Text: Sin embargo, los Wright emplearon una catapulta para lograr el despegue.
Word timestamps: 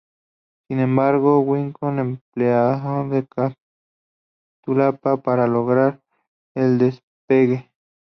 Sin 0.67 0.79
embargo, 0.79 1.45
los 1.45 1.47
Wright 1.47 1.75
emplearon 1.99 3.05
una 3.11 3.55
catapulta 4.97 5.17
para 5.17 5.45
lograr 5.45 6.01
el 6.55 6.79
despegue. 6.79 7.69